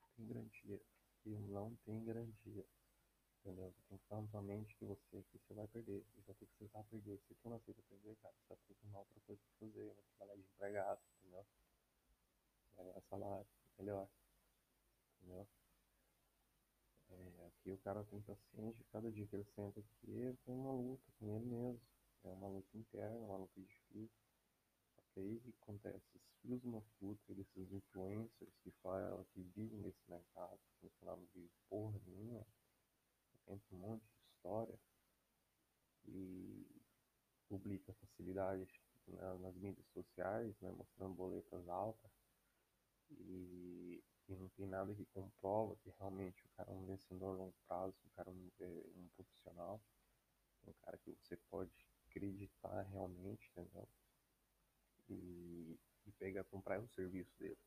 Não 0.00 0.08
tem 0.16 0.26
garantia. 0.26 0.80
E 1.24 1.30
não 1.38 1.74
tem 1.84 2.04
garantia. 2.04 2.64
Entendeu? 3.40 3.70
Você 3.70 3.82
tem 3.88 3.98
que 3.98 4.04
estar 4.04 4.20
na 4.20 4.28
sua 4.28 4.42
mente 4.42 4.74
que 4.76 4.84
você, 4.84 5.22
que 5.22 5.38
você 5.38 5.54
vai 5.54 5.66
perder. 5.68 6.02
Você 6.14 6.22
vai 6.26 6.34
ter 6.36 6.46
que 6.46 6.54
aceitar 6.54 6.84
perder. 6.84 7.18
Se 7.28 7.34
tu 7.34 7.48
não 7.48 7.56
aceita 7.56 7.82
perder, 7.82 8.16
cara, 8.16 8.34
você 8.34 8.48
vai 8.48 8.58
ter 8.66 8.74
que 8.74 8.84
arrumar 8.84 9.00
outra 9.00 9.20
coisa 9.26 9.42
pra 9.42 9.68
fazer, 9.68 9.94
vai 9.94 10.04
trabalhar 10.16 10.36
de 10.36 10.48
empregado, 10.48 11.00
entendeu? 11.18 11.46
Vai 12.76 12.86
ganhar 12.86 13.00
salário, 13.02 13.46
melhor. 13.78 14.08
Entendeu? 15.20 15.46
É, 17.10 17.46
aqui 17.46 17.70
o 17.70 17.78
cara 17.78 18.04
tem 18.04 18.20
paciente, 18.22 18.84
cada 18.90 19.10
dia 19.12 19.26
que 19.26 19.36
ele 19.36 19.44
senta 19.44 19.80
aqui, 19.80 20.38
tem 20.44 20.54
uma 20.54 20.72
luta 20.72 21.04
com 21.18 21.30
ele 21.30 21.44
mesmo. 21.44 21.80
É 22.24 22.28
uma 22.30 22.48
luta 22.48 22.76
interna, 22.78 23.18
uma 23.18 23.36
luta 23.36 23.60
difícil. 23.60 24.23
Que 25.14 25.54
acontece? 25.62 26.04
Esses 26.16 26.36
filhos 26.42 26.60
de 26.60 26.66
uma 26.66 26.82
puta, 26.98 27.32
influencers 27.32 28.52
que 28.64 28.70
falam, 28.82 29.24
que 29.32 29.42
vivem 29.42 29.78
nesse 29.78 30.10
mercado, 30.10 30.58
que 30.80 30.88
final 30.98 31.16
não 31.16 31.26
vive 31.32 31.50
porra 31.68 32.00
nenhuma, 32.04 32.44
entra 33.46 33.76
um 33.76 33.78
monte 33.78 34.02
de 34.02 34.24
história 34.26 34.78
e 36.06 36.66
publica 37.48 37.92
facilidades 37.94 38.68
né, 39.06 39.38
nas 39.40 39.54
mídias 39.54 39.86
sociais, 39.92 40.58
né, 40.60 40.70
mostrando 40.72 41.14
boletas 41.14 41.68
altas 41.68 42.10
e, 43.10 44.02
e, 44.28 44.34
não 44.34 44.48
tem 44.50 44.66
nada 44.66 44.94
que 44.94 45.04
comprova 45.06 45.76
que 45.76 45.90
realmente 45.98 46.44
o 46.44 46.48
cara 46.56 46.72
é 46.72 46.74
um 46.74 46.86
vencedor 46.86 47.34
a 47.34 47.38
longo 47.38 47.54
prazo, 47.68 47.94
o 48.04 48.10
cara 48.16 48.30
é 48.30 48.32
um, 48.32 48.50
é 48.60 48.66
um 48.96 49.08
profissional, 49.14 49.80
um 50.66 50.72
cara 50.82 50.98
que 50.98 51.12
você 51.12 51.36
pode 51.50 51.72
acreditar 52.08 52.82
realmente, 52.82 53.48
entendeu? 53.52 53.88
E, 55.08 55.78
e 56.06 56.12
pegar, 56.12 56.44
comprar 56.44 56.80
o 56.80 56.88
serviço 56.94 57.30
dele. 57.38 57.58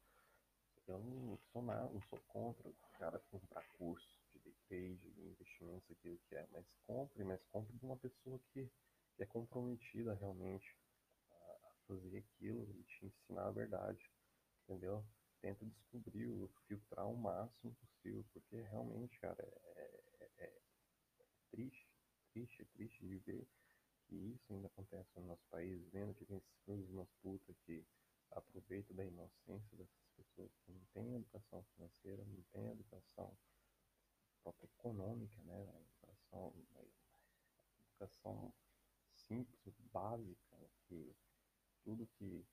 Eu 0.87 0.99
não 0.99 1.37
sou 1.51 1.61
nada, 1.61 1.91
não 1.91 2.01
sou 2.03 2.19
contra 2.27 2.69
o 2.69 2.75
cara 2.97 3.19
comprar 3.29 3.67
curso 3.77 4.07
de 4.33 4.39
day 4.39 4.55
trade, 4.67 5.11
de 5.11 5.21
investimentos, 5.21 5.91
aquilo 5.91 6.17
que 6.29 6.35
é, 6.35 6.47
mas 6.51 6.65
compre, 6.85 7.23
mas 7.23 7.41
compre 7.51 7.77
de 7.77 7.85
uma 7.85 7.97
pessoa 7.97 8.39
que, 8.53 8.69
que 9.15 9.23
é 9.23 9.25
comprometida 9.25 10.13
realmente 10.13 10.77
a 11.29 11.73
fazer 11.87 12.17
aquilo 12.17 12.63
e 12.79 12.83
te 12.83 13.05
ensinar 13.05 13.47
a 13.47 13.51
verdade, 13.51 14.09
entendeu? 14.63 15.05
Tenta 15.41 15.65
descobrir, 15.65 16.49
filtrar 16.67 17.07
o 17.07 17.17
máximo 17.17 17.75
possível, 17.75 18.25
porque 18.33 18.61
realmente, 18.61 19.19
cara, 19.19 19.37
é, 19.75 20.03
é, 20.21 20.45
é 20.45 20.61
triste, 21.51 21.87
triste, 22.31 22.65
triste 22.73 23.05
de 23.05 23.17
ver 23.19 23.47
que 24.07 24.15
isso 24.15 24.51
ainda 24.51 24.67
acontece 24.67 25.09
no 25.15 25.27
nosso 25.27 25.45
país, 25.49 25.85
vendo 25.89 26.13
que 26.15 26.25
tem 26.25 26.37
esses 26.37 26.59
filhos 26.65 26.87
de 26.87 26.93
umas 26.93 27.11
putas 27.21 27.55
que 27.65 27.85
aproveitam 28.31 28.95
da 28.95 29.05
inocência 29.05 29.77
dessas 29.77 30.07
pessoas 30.15 30.51
que 30.65 30.71
não 30.71 30.85
têm 30.93 31.15
educação 31.15 31.63
financeira, 31.75 32.23
não 32.25 32.41
têm 32.51 32.69
educação 32.69 33.37
própria 34.41 34.65
econômica, 34.65 35.41
né? 35.43 35.81
Educação, 35.81 36.53
educação 37.91 38.53
simples, 39.13 39.75
básica, 39.91 40.57
que 40.87 41.15
tudo 41.83 42.07
que 42.17 42.45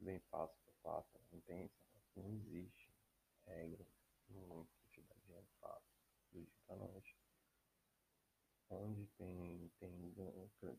vem 0.00 0.20
fácil 0.30 0.58
para 0.64 0.74
fácil, 0.82 1.20
não 1.32 1.40
tem, 1.40 1.70
não 2.14 2.32
existe 2.32 2.90
regra 3.46 3.86
dá 5.02 5.14
dinheiro 5.26 5.46
fácil, 5.60 5.94
do 6.32 6.40
dia 6.40 6.52
para 6.66 6.76
noite 6.76 7.15
onde 8.70 9.06
tem, 9.18 9.70
tem 9.78 10.14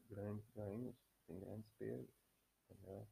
grandes 0.09 0.49
ganhos, 0.51 0.95
tem 1.25 1.39
grandes 1.39 1.69
perdas, 1.77 2.15
entendeu? 2.69 3.07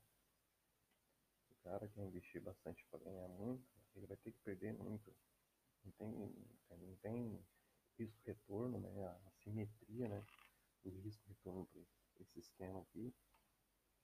O 1.51 1.55
cara 1.63 1.87
que 1.87 2.01
investir 2.01 2.41
bastante 2.41 2.85
para 2.89 2.99
ganhar 2.99 3.27
muito, 3.27 3.65
ele 3.95 4.07
vai 4.07 4.17
ter 4.17 4.31
que 4.31 4.39
perder 4.39 4.73
muito. 4.73 5.15
Não 5.83 5.91
tem, 5.93 6.09
não 6.69 6.95
tem 6.97 7.45
risco-retorno, 7.97 8.79
né? 8.79 9.05
A 9.05 9.31
simetria, 9.43 10.07
né? 10.07 10.25
Do 10.83 10.89
risco-retorno 11.01 11.65
para 11.67 12.23
esse 12.23 12.39
esquema 12.39 12.81
aqui. 12.81 13.13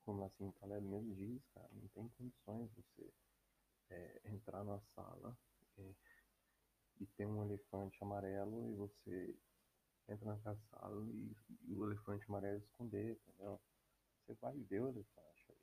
Como 0.03 0.23
assim 0.25 0.47
o 0.47 0.53
Taleb 0.53 0.85
mesmo 0.85 1.13
diz, 1.15 1.45
cara, 1.53 1.69
não 1.73 1.87
tem 1.89 2.09
condições 2.09 2.71
você 2.73 3.13
é, 3.89 4.21
entrar 4.25 4.63
na 4.63 4.79
sala 4.95 5.37
é, 5.77 5.93
e 6.99 7.05
ter 7.05 7.25
um 7.25 7.43
elefante 7.43 8.01
amarelo 8.01 8.71
e 8.71 8.75
você 8.75 9.35
entra 10.07 10.25
naquela 10.25 10.57
sala 10.69 11.05
e, 11.07 11.35
e, 11.67 11.75
o 11.75 11.85
elefante 11.85 12.25
amarelo 12.27 12.59
esconder, 12.59 13.19
entendeu? 13.27 13.59
Você 14.25 14.33
vai 14.35 14.57
ver 14.57 14.81
o 14.81 14.89
elefante 14.89 15.45
aí. 15.49 15.57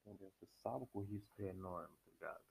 Entendeu? 0.00 0.30
Você 0.30 0.46
sabe 0.62 0.86
que 0.86 0.98
o 0.98 1.02
risco 1.02 1.42
é 1.42 1.46
enorme, 1.46 1.96
tá 2.04 2.10
ligado? 2.10 2.44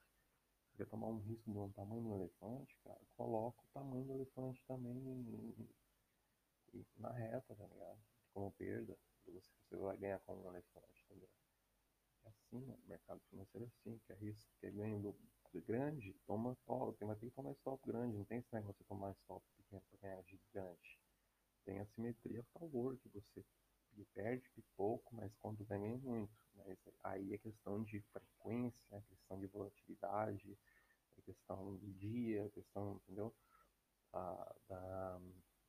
Você 0.70 0.78
quer 0.78 0.90
tomar 0.90 1.08
um 1.08 1.20
risco 1.20 1.52
do 1.52 1.70
tamanho 1.74 2.04
do 2.04 2.16
elefante, 2.16 2.78
cara, 2.84 3.02
coloca 3.16 3.62
o 3.62 3.68
tamanho 3.74 4.06
do 4.06 4.14
elefante 4.14 4.62
também 4.68 4.96
na 6.98 7.12
reta, 7.12 7.56
tá 7.56 7.68
ligado? 7.68 8.00
Como 8.34 8.52
perda, 8.52 8.98
você, 9.24 9.32
você 9.32 9.78
vai 9.78 9.98
ganhar 9.98 10.20
como 10.20 10.46
um 10.46 10.50
elefante, 10.50 11.06
entendeu? 11.06 11.30
É 12.26 12.30
assim, 12.30 12.66
né? 12.66 12.76
o 12.84 12.90
mercado 12.90 13.22
financeiro 13.30 13.66
é 13.66 13.68
assim, 13.68 14.00
que 14.00 14.12
é 14.12 14.16
risco, 14.16 14.52
que 14.60 14.68
é 14.68 14.72
ganho 14.72 15.00
do, 15.00 15.16
do 15.54 15.62
grande, 15.62 16.14
toma 16.26 16.54
stop, 16.54 17.06
vai 17.06 17.16
ter 17.16 17.28
que 17.28 17.36
tomar 17.36 17.52
stop 17.54 17.86
grande, 17.86 18.18
não 18.18 18.26
tem 18.26 18.40
esse 18.40 18.54
negócio 18.54 18.78
de 18.82 18.88
tomar 18.88 19.12
stop 19.12 19.46
ganhar 20.02 20.22
gigante. 20.24 21.00
Tem 21.64 21.80
a 21.80 21.86
simetria 21.88 22.42
a 22.42 22.60
favor, 22.60 22.98
que 22.98 23.10
você 23.10 23.44
perde 24.14 24.50
pouco, 24.76 25.16
mas 25.16 25.34
quando 25.38 25.66
ganha 25.66 25.98
muito. 25.98 26.34
Mas 26.56 26.78
aí 27.04 27.34
é 27.34 27.38
questão 27.38 27.84
de 27.84 28.02
frequência, 28.02 28.96
é 28.96 29.02
questão 29.02 29.40
de 29.40 29.48
volatilidade, 29.48 30.58
é 31.18 31.22
questão 31.22 31.76
do 31.78 31.94
dia, 31.94 32.46
é 32.46 32.50
questão, 32.50 33.02
entendeu? 33.04 33.34
Da, 34.12 35.20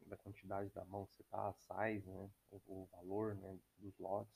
da 0.06 0.16
quantidade 0.16 0.70
da 0.70 0.84
mão 0.84 1.06
que 1.06 1.16
você 1.16 1.24
tá, 1.24 1.48
a 1.48 1.54
size, 1.54 2.08
né? 2.08 2.30
O, 2.50 2.60
o 2.66 2.86
valor 2.86 3.34
né? 3.34 3.58
dos 3.78 3.96
lotes. 3.98 4.34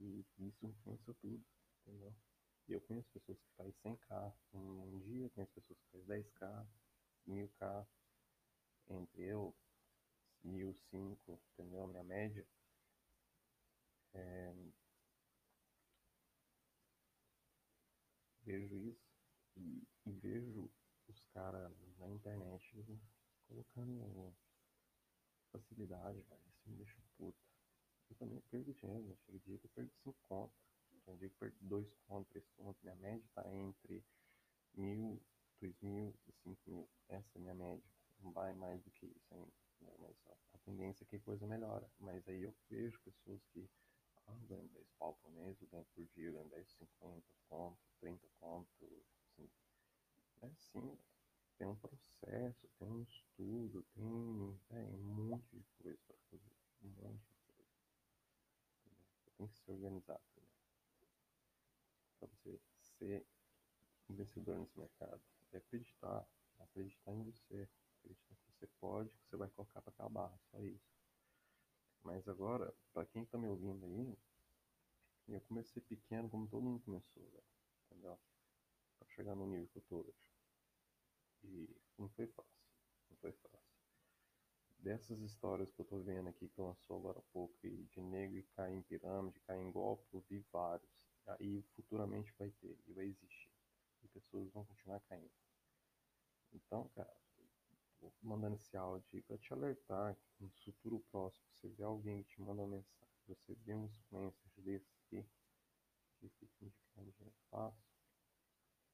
E 0.00 0.24
isso 0.38 0.66
influencia 0.66 1.14
tudo, 1.14 1.44
entendeu? 1.82 2.14
Eu 2.68 2.80
conheço 2.80 3.08
pessoas 3.10 3.38
que 3.38 3.52
fazem 3.56 3.74
100k 3.84 4.32
um 4.54 4.98
dia, 5.00 5.28
conheço 5.30 5.52
pessoas 5.52 5.78
que 5.78 5.90
fazem 5.90 6.06
10k, 6.06 6.66
1000k, 7.26 7.86
entre 8.88 9.22
eu, 9.22 9.54
1005, 10.42 11.40
entendeu? 11.52 11.86
Minha 11.86 12.04
média. 12.04 12.46
É... 14.14 14.54
Vejo 18.42 18.76
isso 18.76 19.14
e, 19.56 19.82
e 20.04 20.12
vejo 20.12 20.70
os 21.08 21.24
caras 21.26 21.72
na 21.98 22.08
internet 22.10 23.00
colocando 23.48 24.34
facilidade, 25.50 26.20
velho. 26.20 26.42
Isso 26.48 26.68
me 26.68 26.76
deixa 26.76 27.02
puta. 27.16 27.38
Eu 28.10 28.16
também 28.16 28.40
perco 28.50 28.72
dinheiro, 28.74 29.02
né? 29.04 29.16
Chega 29.24 29.38
dia 29.40 29.58
que 29.58 29.66
eu 29.66 29.70
perco 29.70 29.94
5 30.02 30.18
contas. 30.28 30.56
Tem 31.04 31.16
dia 31.16 31.28
que 31.28 31.36
perco 31.36 31.56
2 31.60 31.94
contos, 32.06 32.30
3 32.30 32.48
contos. 32.56 32.82
Minha 32.82 32.96
média 32.96 33.26
tá 33.34 33.50
entre 33.52 34.04
mil, 34.74 35.22
dois 35.60 35.80
mil 35.80 36.14
cinco 36.42 36.70
mil. 36.70 36.88
Essa 37.08 37.28
é 37.34 37.38
a 37.38 37.42
minha 37.42 37.54
média. 37.54 37.84
Não 38.20 38.32
vai 38.32 38.52
mais 38.54 38.82
do 38.82 38.90
que 38.90 39.06
isso 39.06 39.34
ainda. 39.34 39.52
Né? 39.80 39.92
Mas 39.98 40.16
a 40.52 40.58
tendência 40.58 41.04
é 41.04 41.06
que 41.06 41.16
a 41.16 41.20
coisa 41.20 41.46
melhora. 41.46 41.88
Mas 41.98 42.26
aí 42.28 42.42
eu 42.42 42.54
vejo 42.68 43.00
pessoas 43.00 43.42
que 43.52 43.68
ah, 44.26 44.38
ganham 44.48 44.66
10 44.68 44.86
pau 44.98 45.14
por 45.14 45.30
mês, 45.32 45.56
ganho 45.70 45.86
por 45.94 46.06
dia, 46.14 46.32
ganho 46.32 46.48
10, 46.48 46.70
50 46.70 47.22
conto, 47.48 47.78
30 48.00 48.28
conto. 48.40 48.68
Assim. 48.82 49.50
É 50.42 50.46
assim, 50.46 50.98
tem 51.56 51.66
um 51.66 51.76
processo, 51.76 52.68
tem 52.78 52.88
um 52.88 53.02
estudo, 53.02 53.82
tem, 53.94 54.60
tem 54.68 54.94
um 54.94 55.28
monte 55.28 55.56
de 55.56 55.64
coisa 55.82 55.98
para 56.06 56.16
fazer. 56.30 56.56
Um 56.82 56.88
monte 56.88 57.22
de 57.22 57.36
coisa. 57.46 57.70
Tem 59.36 59.46
que 59.48 59.58
se 59.58 59.70
organizar 59.70 60.20
também. 60.34 60.50
Para 62.18 62.28
você 62.28 62.60
ser 62.80 63.26
investidor 64.08 64.58
nesse 64.58 64.78
mercado. 64.78 65.22
É 65.54 65.58
acreditar, 65.58 66.26
acreditar 66.58 67.14
em 67.14 67.22
você, 67.22 67.68
acreditar 68.00 68.34
que 68.34 68.52
você 68.52 68.66
pode, 68.80 69.08
que 69.16 69.28
você 69.28 69.36
vai 69.36 69.48
colocar 69.50 69.80
para 69.80 69.92
acabar, 69.92 70.36
só 70.50 70.60
isso. 70.60 70.92
Mas 72.02 72.26
agora, 72.26 72.74
para 72.92 73.06
quem 73.06 73.22
está 73.22 73.38
me 73.38 73.46
ouvindo 73.46 73.86
aí, 73.86 74.18
eu 75.28 75.40
comecei 75.42 75.80
pequeno, 75.80 76.28
como 76.28 76.48
todo 76.48 76.60
mundo 76.60 76.82
começou, 76.82 77.22
velho. 77.30 77.44
Entendeu? 77.86 78.18
Pra 78.98 79.08
chegar 79.10 79.36
no 79.36 79.46
nível 79.46 79.68
que 79.68 79.78
eu 79.78 79.82
tô 79.82 79.96
hoje. 80.00 80.34
E 81.44 81.80
não 81.96 82.08
foi 82.08 82.26
fácil. 82.26 82.66
Não 83.08 83.16
foi 83.18 83.32
fácil. 83.32 83.74
Dessas 84.80 85.20
histórias 85.20 85.70
que 85.70 85.80
eu 85.80 85.84
tô 85.84 86.00
vendo 86.00 86.28
aqui, 86.30 86.48
que 86.48 86.60
lançou 86.60 86.96
agora 86.96 87.20
há 87.20 87.32
pouco, 87.32 87.56
de 87.62 88.00
negro 88.00 88.38
e 88.38 88.42
cair 88.56 88.74
em 88.74 88.82
pirâmide, 88.82 89.38
cair 89.46 89.62
em 89.62 89.70
golpe, 89.70 90.04
eu 90.12 90.20
vi 90.28 90.40
vários. 90.50 90.90
Aí 91.26 91.62
futuramente 91.76 92.34
vai 92.36 92.50
ter, 92.50 92.76
e 92.88 92.92
vai 92.92 93.06
existir. 93.06 93.53
E 94.04 94.08
pessoas 94.08 94.50
vão 94.52 94.64
continuar 94.64 95.00
caindo. 95.00 95.32
Então, 96.52 96.88
cara, 96.90 97.12
mandando 98.22 98.56
esse 98.56 98.76
áudio 98.76 99.22
para 99.24 99.38
te 99.38 99.52
alertar 99.52 100.14
que 100.14 100.44
no 100.44 100.50
futuro 100.50 101.00
próximo, 101.10 101.44
você 101.52 101.68
vê 101.68 101.82
alguém 101.82 102.22
que 102.22 102.34
te 102.34 102.40
manda 102.40 102.62
uma 102.62 102.76
mensagem, 102.76 103.14
você 103.26 103.54
vê 103.54 103.74
uns 103.74 103.96
influencers 103.96 104.52
desses 104.56 104.94
aqui, 105.06 105.26
que 106.20 106.28
ficam 106.28 106.68
indicando 106.68 107.12
dinheiro 107.12 107.34
fácil, 107.50 107.84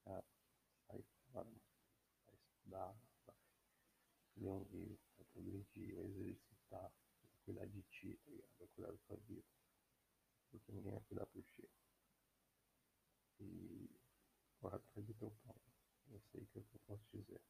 cara, 0.05 0.25
sai 0.87 1.03
fora, 1.33 1.49
vai 2.27 2.35
estudar, 2.35 2.97
vai 3.27 3.37
ler 4.37 4.51
um 4.51 4.65
livro, 4.65 4.99
vai 5.17 5.27
progredir, 5.27 5.95
vai 5.97 6.05
exercitar, 6.07 6.93
vai 7.23 7.31
cuidar 7.45 7.67
de 7.67 7.83
ti, 7.83 8.17
tá 8.25 8.31
ligado? 8.31 8.55
Vai 8.59 8.69
cuidar 8.69 8.93
da 8.93 8.99
sua 8.99 9.17
vida. 9.17 9.45
Porque 10.51 10.73
ninguém 10.73 10.93
vai 10.93 11.03
cuidar 11.03 11.27
por 11.27 11.43
ti. 11.43 11.70
Corre 14.61 14.77
atrás 14.77 15.07
do 15.07 15.15
teu 15.15 15.31
pão. 15.45 15.57
Eu 16.11 16.21
sei 16.33 16.45
que 16.47 16.59
é 16.59 16.61
o 16.61 16.65
que 16.65 16.75
eu 16.75 16.81
posso 16.87 17.05
dizer. 17.13 17.41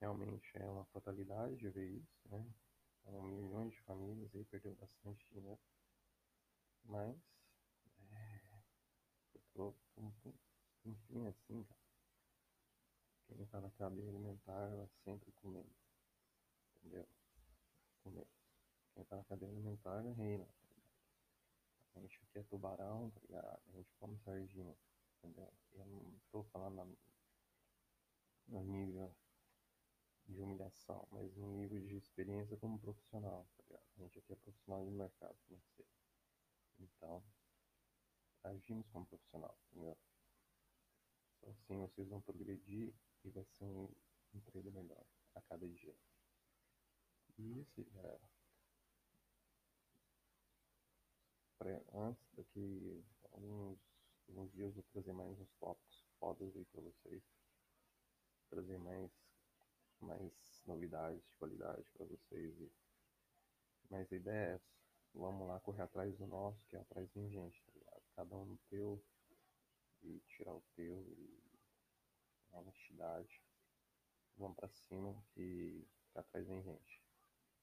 Realmente 0.00 0.50
é 0.58 0.68
uma 0.68 0.84
fatalidade 0.86 1.70
ver 1.70 1.88
isso, 1.88 2.28
né? 2.28 2.44
São 3.02 3.22
milhões 3.22 3.72
de 3.72 3.80
famílias 3.82 4.34
aí 4.34 4.44
perdeu 4.44 4.74
bastante 4.74 5.26
dinheiro. 5.30 5.58
Mas 6.84 7.16
é, 8.10 8.60
eu 9.34 9.40
tô, 9.54 9.74
tô, 9.94 10.12
tô, 10.22 10.34
enfim 10.84 11.26
assim, 11.26 11.64
cara. 11.64 11.80
Quem 13.26 13.46
tá 13.46 13.60
na 13.60 13.70
cadeia 13.70 14.08
alimentar 14.08 14.68
vai 14.68 14.88
sempre 15.02 15.32
comer. 15.32 15.66
Entendeu? 16.76 17.08
Comer. 18.02 18.26
Quem 18.94 19.04
tá 19.04 19.16
na 19.16 19.24
cadeia 19.24 19.50
alimentar 19.50 20.00
reina. 20.00 20.46
Tá 21.92 22.00
a 22.00 22.02
gente 22.02 22.20
aqui 22.22 22.38
é 22.38 22.42
tubarão, 22.42 23.10
tá 23.10 23.20
ligado? 23.20 23.60
A 23.68 23.72
gente 23.72 23.94
come 23.94 24.18
sardinha, 24.18 24.76
Eu 25.72 25.86
não 25.86 26.20
tô 26.30 26.44
falando 26.44 26.96
no 28.46 28.62
nível 28.62 29.14
de 30.26 30.40
humilhação, 30.40 31.06
mas 31.10 31.34
no 31.36 31.48
nível 31.56 31.80
de 31.80 31.96
experiência 31.96 32.56
como 32.58 32.78
profissional, 32.78 33.46
tá 33.56 33.62
ligado? 33.64 33.84
A 33.96 34.00
gente 34.00 34.18
aqui 34.18 34.32
é 34.32 34.36
profissional 34.36 34.84
de 34.84 34.90
mercado 34.90 35.36
financeiro. 35.46 35.90
Então, 36.78 37.22
agimos 38.42 38.86
como 38.88 39.06
profissional, 39.06 39.56
entendeu? 39.70 39.96
Só 41.40 41.50
assim 41.50 41.76
vocês 41.78 42.08
vão 42.08 42.20
progredir 42.20 42.94
e 43.24 43.30
vai 43.30 43.44
ser 43.44 43.64
um 43.64 43.88
emprego 44.34 44.70
melhor 44.72 45.04
a 45.34 45.40
cada 45.42 45.68
dia. 45.68 45.96
E 47.38 47.60
isso, 47.60 47.84
galera. 47.92 48.20
antes 51.94 52.28
daqui 52.36 53.02
alguns, 53.32 53.78
eu 54.64 54.70
vou 54.70 54.82
trazer 54.92 55.12
mais 55.12 55.38
uns 55.38 55.52
tópicos 55.60 56.04
fodas 56.18 56.56
aí 56.56 56.64
pra 56.66 56.80
vocês. 56.80 57.22
Trazer 58.48 58.78
mais, 58.78 59.10
mais 60.00 60.32
novidades 60.66 61.22
de 61.22 61.32
qualidade 61.34 61.84
para 61.90 62.06
vocês 62.06 62.58
e 62.60 62.72
mais 63.90 64.10
ideias. 64.12 64.62
Vamos 65.12 65.46
lá 65.46 65.60
correr 65.60 65.82
atrás 65.82 66.16
do 66.16 66.26
nosso, 66.26 66.66
que 66.66 66.76
é 66.76 66.80
atrás 66.80 67.10
de 67.12 67.28
gente, 67.28 67.62
tá 67.64 67.72
ligado? 67.72 68.02
Cada 68.16 68.36
um 68.36 68.44
no 68.44 68.58
teu 68.68 69.04
e 70.02 70.20
tirar 70.28 70.54
o 70.54 70.64
teu 70.74 71.04
e 71.08 71.40
a 72.52 72.58
honestidade. 72.58 73.42
Vamos 74.36 74.56
pra 74.56 74.68
cima 74.68 75.22
que 75.32 75.86
atrás 76.14 76.46
vem 76.46 76.62
gente. 76.62 77.02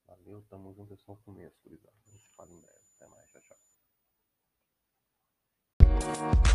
Valeu, 0.07 0.41
tamo 0.49 0.73
junto, 0.73 0.93
é 0.93 0.97
só 0.97 1.13
o 1.13 1.17
começo, 1.17 1.61
gurizada. 1.63 1.97
A 2.05 2.09
gente 2.09 2.29
fala 2.35 2.51
em 2.51 2.59
breve. 2.59 2.81
Até 2.95 3.07
mais, 3.07 3.31
tchau, 3.31 3.41
tchau. 3.41 3.57